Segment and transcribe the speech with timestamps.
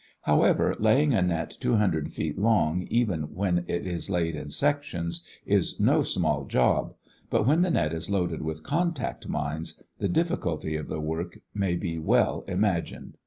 [0.21, 5.23] However, laying a net two hundred feet long even when it is laid in sections,
[5.45, 6.95] is no small job,
[7.29, 11.75] but when the net is loaded with contact mines, the difficulty of the work may
[11.75, 13.15] be well imagined.